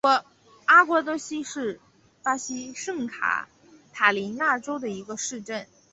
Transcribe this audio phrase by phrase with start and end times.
[0.65, 1.79] 阿瓜多西是
[2.23, 3.47] 巴西圣卡
[3.93, 5.67] 塔琳娜州的一个市镇。